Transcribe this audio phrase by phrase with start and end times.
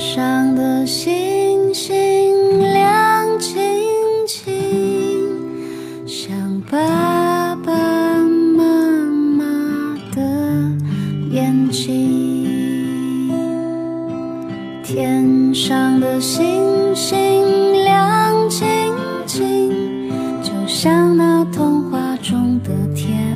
[0.00, 3.54] 上的星星亮晶
[4.26, 4.48] 晶，
[6.06, 7.70] 像爸爸
[8.56, 8.64] 妈
[9.36, 9.44] 妈
[10.16, 10.22] 的
[11.30, 13.28] 眼睛。
[14.82, 18.66] 天上的星星亮晶
[19.26, 19.70] 晶，
[20.42, 23.29] 就像那童话中的天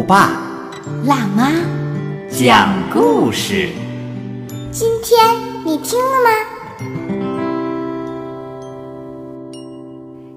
[0.00, 0.32] 酷爸
[1.04, 1.50] 辣妈，
[2.30, 3.68] 讲故事。
[4.72, 6.30] 今天你听了吗？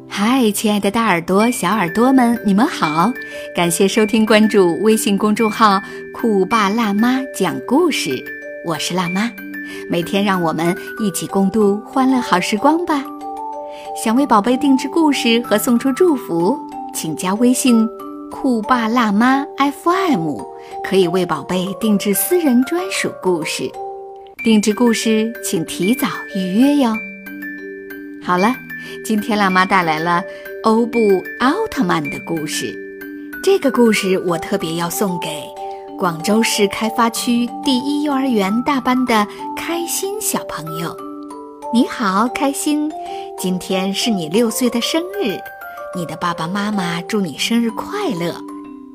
[0.09, 3.09] 嗨，亲爱的大耳朵、小耳朵们，你们好！
[3.55, 5.81] 感谢收听、关注微信公众号
[6.13, 8.21] “酷爸辣妈讲故事”，
[8.67, 9.31] 我是辣妈。
[9.89, 13.01] 每天让我们一起共度欢乐好时光吧！
[14.03, 16.59] 想为宝贝定制故事和送出祝福，
[16.93, 17.87] 请加微信
[18.33, 20.39] “酷爸辣妈 FM”，
[20.83, 23.71] 可以为宝贝定制私人专属故事。
[24.43, 26.91] 定制故事请提早预约哟。
[28.25, 28.51] 好了。
[29.05, 30.21] 今天辣妈带来了
[30.63, 30.99] 欧布
[31.39, 32.73] 奥特曼的故事，
[33.43, 35.43] 这个故事我特别要送给
[35.97, 40.95] 广州市开发区第一幼儿园大班的开心小朋友。
[41.73, 42.91] 你好，开心，
[43.37, 45.37] 今天是你六岁的生日，
[45.95, 48.33] 你的爸爸妈妈祝你生日快乐。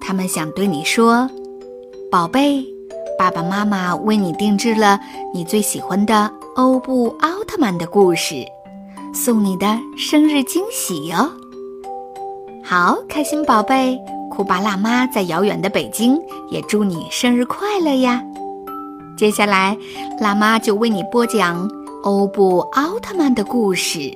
[0.01, 1.31] 他们想对你说，
[2.11, 2.65] 宝贝，
[3.17, 4.99] 爸爸妈妈为你定制了
[5.33, 8.45] 你最喜欢的欧布奥特曼的故事。
[9.15, 11.31] 送你的生日惊喜哟！
[12.65, 13.97] 好，开心宝贝，
[14.29, 18.21] 酷爸辣妈在遥远的北京也祝你生日快乐呀！
[19.17, 19.79] 接下来，
[20.19, 21.71] 辣妈就为你播讲
[22.03, 24.13] 欧布奥特曼的故事，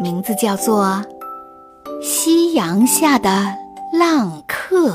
[0.00, 0.84] 名字叫做
[2.00, 3.56] 《夕阳下的
[3.92, 4.90] 浪客》。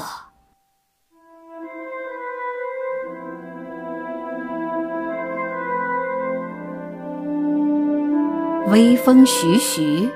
[8.72, 10.09] 微风徐徐，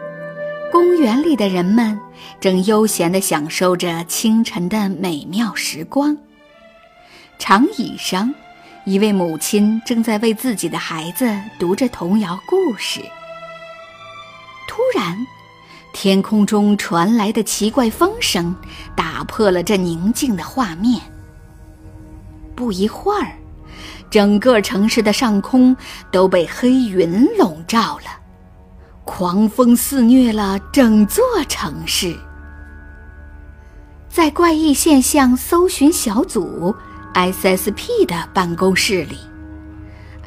[0.71, 1.99] 公园里的人们
[2.39, 6.17] 正悠闲地享受着清晨的美妙时光。
[7.37, 8.33] 长椅上，
[8.85, 13.01] 一位母亲正在为自己的孩子读着童谣故事。
[14.67, 15.17] 突然，
[15.93, 18.55] 天空中传来的奇怪风声
[18.95, 21.01] 打破了这宁静的画面。
[22.55, 23.31] 不一会儿，
[24.09, 25.75] 整个城市的上空
[26.11, 28.17] 都被黑云笼罩了。
[29.05, 32.15] 狂风肆虐了整座城市。
[34.09, 36.75] 在怪异现象搜寻小组
[37.13, 39.17] （SSP） 的办公室里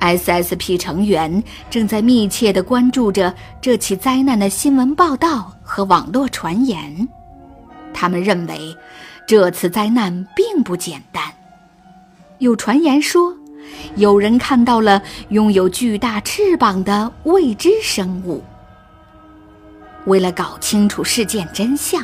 [0.00, 7.08] ，SSP 成员正在密切地关注着这起灾难的新闻报道和网络传言。
[7.92, 8.76] 他们认为，
[9.26, 11.22] 这次灾难并不简单。
[12.38, 13.36] 有传言说，
[13.96, 18.42] 有人看到了拥有巨大翅膀的未知生物。
[20.06, 22.02] 为了搞清楚事件真相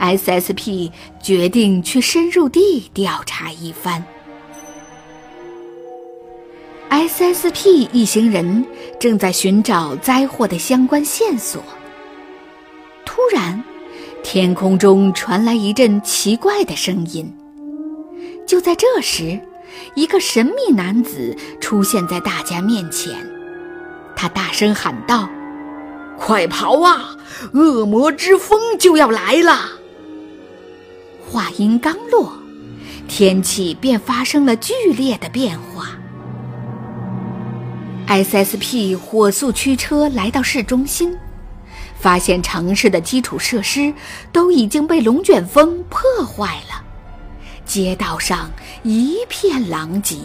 [0.00, 0.90] ，SSP
[1.20, 4.02] 决定去深入地调查一番。
[6.92, 8.66] SSP 一行人
[9.00, 11.64] 正在寻找灾祸的相关线索。
[13.06, 13.64] 突然，
[14.22, 17.34] 天空中传来一阵奇怪的声音。
[18.46, 19.40] 就在这时，
[19.94, 23.16] 一个神秘男子出现在大家面前，
[24.14, 25.26] 他大声喊道。
[26.18, 27.16] 快跑啊！
[27.54, 29.62] 恶魔之风就要来了。
[31.26, 32.34] 话音刚落，
[33.08, 35.88] 天气便发生了剧烈的变化。
[38.12, 41.16] SSP 火速驱车来到市中心，
[41.98, 43.94] 发现城市的基础设施
[44.30, 46.84] 都已经被龙卷风破坏了，
[47.64, 48.50] 街道上
[48.82, 50.18] 一片狼藉。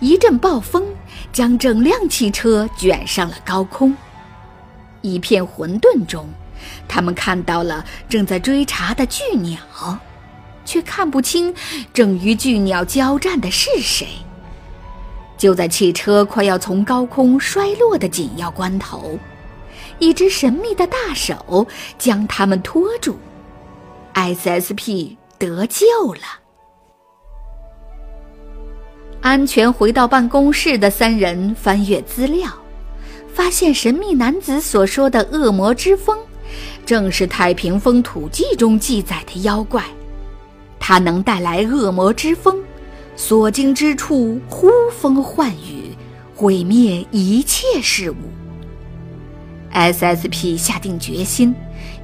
[0.00, 0.84] 一阵暴风
[1.32, 3.96] 将整辆汽车卷上了高空。
[5.02, 6.28] 一片混沌中，
[6.88, 9.60] 他们看到了正在追查的巨鸟，
[10.64, 11.54] 却看不清
[11.94, 14.08] 正与巨鸟交战的是谁。
[15.40, 19.18] 就在汽车快要从高空摔落的紧要关头，
[19.98, 21.66] 一只神秘的大手
[21.96, 23.16] 将他们拖住
[24.12, 26.20] ，SSP 得救了。
[29.22, 32.46] 安全回到办公室的三人翻阅资料。
[33.32, 36.18] 发现神秘男子所说的恶魔之风，
[36.84, 39.82] 正是《太平风土记》中记载的妖怪。
[40.78, 42.62] 它能带来恶魔之风，
[43.20, 45.94] 所经之处呼风唤雨，
[46.34, 48.14] 毁灭一切事物。
[49.74, 51.54] SSP 下定决心，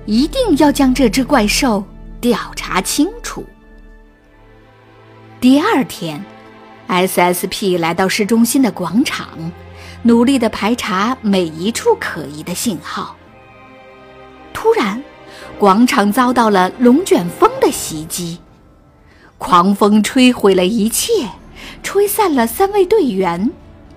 [0.05, 1.83] 一定要将这只怪兽
[2.21, 3.43] 调查清楚。
[5.41, 6.23] 第二天
[6.87, 9.27] ，SSP 来到市中心的广场，
[10.03, 13.17] 努力地排查每一处可疑的信号。
[14.53, 15.03] 突然，
[15.59, 18.39] 广场遭到了龙卷风的袭击，
[19.39, 21.29] 狂风吹毁了一切，
[21.83, 23.51] 吹散了三位队员，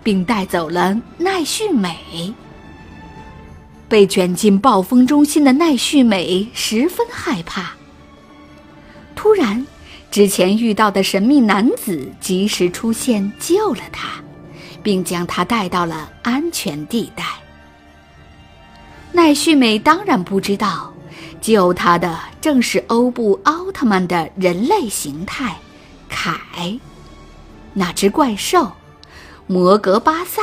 [0.03, 2.33] 并带走了奈绪美。
[3.87, 7.71] 被卷进暴风中心的奈绪美十分害怕。
[9.15, 9.65] 突然，
[10.11, 14.21] 之前遇到的神秘男子及时出现，救了他，
[14.83, 17.23] 并将他带到了安全地带。
[19.11, 20.88] 奈绪美当然不知道，
[21.41, 25.55] 救他的正是欧布奥特曼的人类形态
[26.07, 26.79] 凯。
[27.73, 28.71] 那只怪兽
[29.47, 30.41] 摩格巴萨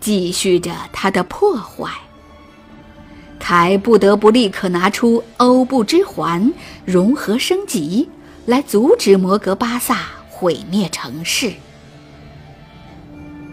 [0.00, 1.90] 继续着他的破坏。
[3.38, 6.52] 凯不得不立刻拿出欧布之环
[6.84, 8.08] 融合升级，
[8.46, 9.98] 来阻止摩格巴萨
[10.30, 11.52] 毁灭城市。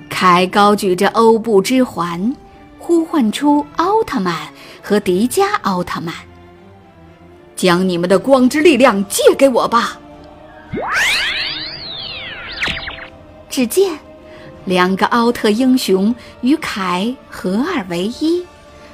[0.09, 2.33] 凯高举着欧布之环，
[2.79, 4.49] 呼唤出奥特曼
[4.81, 6.15] 和迪迦奥特曼，
[7.61, 9.99] 将你们的光之力量借给我吧。
[13.51, 13.99] 只见
[14.65, 18.43] 两个奥特英雄与凯合二为一。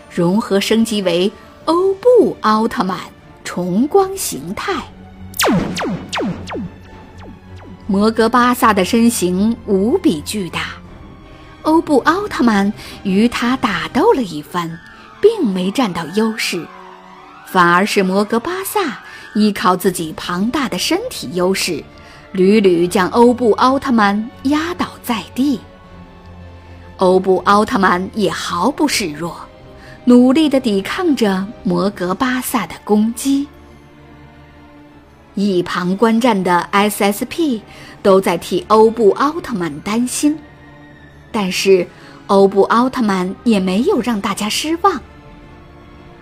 [0.09, 1.31] 融合升级为
[1.63, 2.99] 欧布奥特曼
[3.45, 4.73] 重光形态。
[7.85, 10.71] 摩格巴萨的身形无比巨大，
[11.61, 12.73] 欧布奥特曼
[13.03, 14.77] 与他打斗了一番，
[15.21, 16.67] 并没占到优势，
[17.47, 18.99] 反而是摩格巴萨
[19.33, 21.83] 依靠自己庞大的身体优势，
[22.31, 25.59] 屡屡将欧布奥特曼压倒在地。
[26.97, 29.35] 欧布奥特曼也毫不示弱。
[30.05, 33.45] 努力地抵抗着摩格巴萨的攻击。
[35.35, 37.59] 一旁观战的 SSP
[38.01, 40.39] 都在替欧布奥特曼担心，
[41.29, 41.85] 但是
[42.27, 45.01] 欧布奥特曼也没有让大家失望。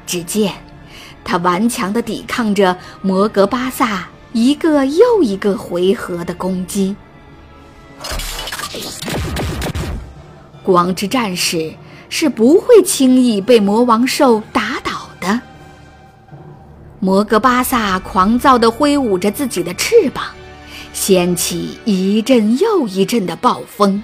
[0.08, 0.56] 只见
[1.26, 6.96] 他顽强地抵抗着摩格巴萨一个又一个回合的攻击。
[10.64, 11.74] 光之战士。
[12.08, 15.42] 是不会轻易被魔王兽打倒的。
[17.00, 20.24] 摩格巴萨狂躁地挥舞着自己的翅膀，
[20.94, 24.02] 掀起一阵又一阵的暴风。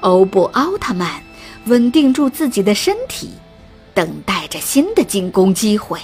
[0.00, 1.10] 欧布奥特曼
[1.64, 3.30] 稳定住自己的身体，
[3.92, 6.00] 等待着新的进攻机会。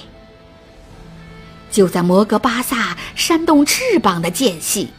[1.71, 4.91] 就在摩格巴萨扇动翅膀的间隙，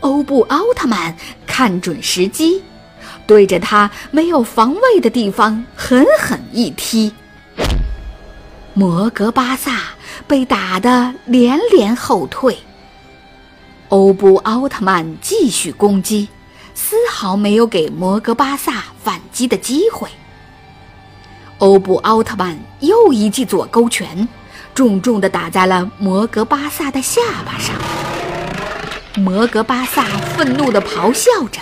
[0.00, 1.16] 欧布奥特曼
[1.46, 2.62] 看准时机。
[3.24, 7.12] 对着他没有防卫的地方狠狠一踢，
[8.74, 9.80] 摩格巴萨
[10.26, 12.58] 被打得连连后退。
[13.88, 16.28] 欧布奥特曼继续攻击，
[16.74, 20.08] 丝毫没有给摩格巴萨反击的机会。
[21.62, 24.28] 欧布奥特曼又一记左勾拳，
[24.74, 27.76] 重重地打在了摩格巴萨的下巴上。
[29.14, 30.02] 摩格巴萨
[30.36, 31.60] 愤怒地咆哮着。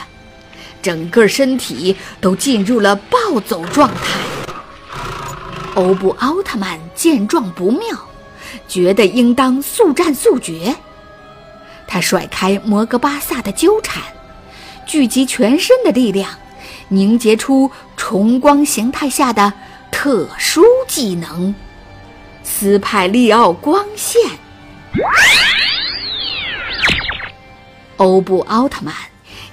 [0.80, 4.18] 整个身体都进入了暴走状态。
[5.74, 7.82] 欧布奥特曼见状不妙，
[8.66, 10.74] 觉得应当速战速决。
[11.86, 14.02] 他甩开摩格巴萨的纠缠，
[14.86, 16.30] 聚集全身的力量，
[16.88, 19.52] 凝结出重光形态下的
[20.02, 21.54] 特殊技能——
[22.42, 24.18] 斯派利奥光线。
[27.98, 28.94] 欧布奥特曼。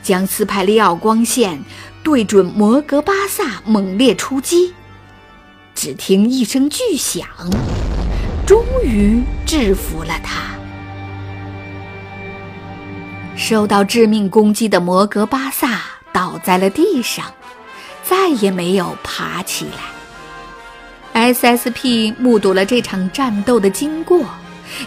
[0.01, 1.61] 将斯派利奥光线
[2.01, 4.73] 对准摩格巴萨，猛烈出击。
[5.75, 7.27] 只听一声巨响，
[8.45, 10.55] 终于制服了他。
[13.35, 15.81] 受到致命攻击的摩格巴萨
[16.13, 17.25] 倒在了地上，
[18.05, 19.96] 再也没有爬起来。
[21.33, 24.23] SSP 目睹了这场战斗的经过，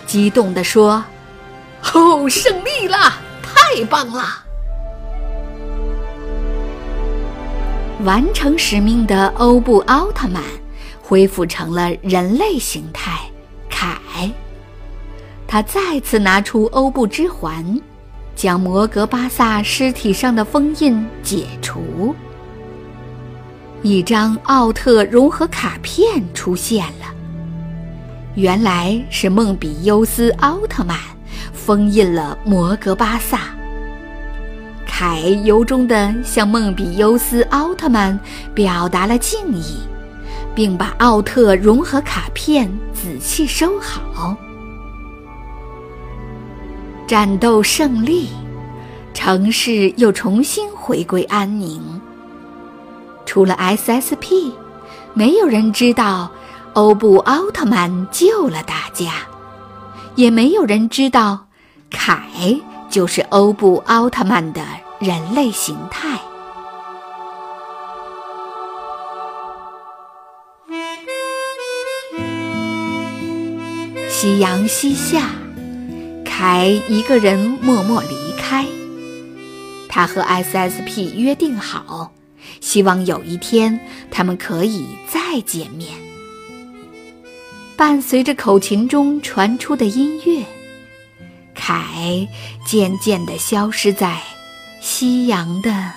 [0.06, 1.04] 激动地说
[1.94, 2.96] ：“哦，胜利了！
[3.42, 4.24] 太棒了！”
[8.04, 10.42] 完成使命的欧布奥特曼
[11.02, 13.20] 恢复成了人类形态，
[13.68, 13.98] 凯。
[15.46, 17.80] 他再次拿出欧布之环，
[18.36, 22.14] 将摩格巴萨尸体上的封印解除。
[23.82, 27.06] 一张奥特融合卡片出现了，
[28.34, 30.98] 原来是梦比优斯奥特曼
[31.54, 33.40] 封印了摩格巴萨。
[34.86, 38.18] 凯由衷地向梦比优斯奥特曼
[38.54, 39.78] 表达了敬意，
[40.54, 44.36] 并把奥特融合卡片仔细收好。
[47.06, 48.28] 战斗胜利，
[49.14, 51.80] 城市又重新回归安宁。
[53.30, 54.52] 除了 S.S.P，
[55.14, 56.32] 没有人知道
[56.72, 59.12] 欧布奥特曼救了大家，
[60.16, 61.46] 也没有人知道
[61.88, 62.28] 凯
[62.90, 64.60] 就是欧布奥特曼的
[64.98, 66.18] 人类形态。
[74.08, 75.30] 夕阳西下。
[76.24, 78.66] 凯一个人默默离开。
[79.88, 82.10] 他和 S.S.P 约定好，
[82.60, 85.92] 希望有一天他们可以再见面。
[87.76, 90.44] 伴随着口琴中传出的音乐，
[91.54, 92.28] 凯
[92.66, 94.20] 渐渐地消失在
[94.80, 95.92] 夕阳的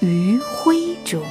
[0.00, 1.22] 余晖中。